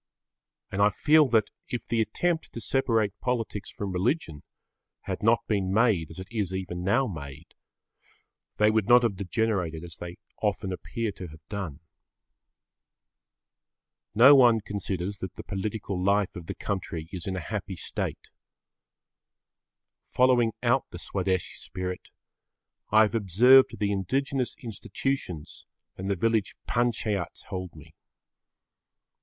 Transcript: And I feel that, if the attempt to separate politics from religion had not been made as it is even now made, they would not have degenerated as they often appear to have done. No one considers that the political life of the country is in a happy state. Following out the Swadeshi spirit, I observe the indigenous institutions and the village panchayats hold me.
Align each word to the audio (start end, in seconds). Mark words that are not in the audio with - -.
And 0.71 0.81
I 0.81 0.89
feel 0.89 1.27
that, 1.27 1.51
if 1.69 1.87
the 1.87 2.01
attempt 2.01 2.51
to 2.53 2.59
separate 2.59 3.13
politics 3.19 3.69
from 3.69 3.91
religion 3.91 4.41
had 5.01 5.21
not 5.21 5.45
been 5.45 5.71
made 5.71 6.09
as 6.09 6.17
it 6.17 6.27
is 6.31 6.55
even 6.55 6.83
now 6.83 7.05
made, 7.05 7.53
they 8.57 8.71
would 8.71 8.87
not 8.89 9.03
have 9.03 9.15
degenerated 9.17 9.83
as 9.83 9.97
they 9.97 10.17
often 10.41 10.73
appear 10.73 11.11
to 11.11 11.27
have 11.27 11.47
done. 11.49 11.81
No 14.15 14.33
one 14.33 14.61
considers 14.61 15.19
that 15.19 15.35
the 15.35 15.43
political 15.43 16.03
life 16.03 16.35
of 16.35 16.47
the 16.47 16.55
country 16.55 17.07
is 17.11 17.27
in 17.27 17.35
a 17.35 17.39
happy 17.53 17.75
state. 17.75 18.31
Following 20.01 20.51
out 20.63 20.85
the 20.89 20.97
Swadeshi 20.97 21.57
spirit, 21.57 22.09
I 22.89 23.03
observe 23.03 23.65
the 23.77 23.91
indigenous 23.91 24.55
institutions 24.63 25.67
and 25.95 26.09
the 26.09 26.15
village 26.15 26.55
panchayats 26.67 27.43
hold 27.49 27.75
me. 27.75 27.93